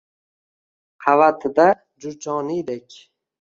Qavatida 1.05 1.67
Jurjoniydek 1.99 2.99